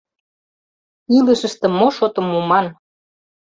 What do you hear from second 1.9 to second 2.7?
шотым муман?